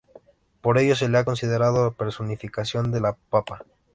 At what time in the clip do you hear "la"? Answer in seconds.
1.85-1.91, 3.01-3.13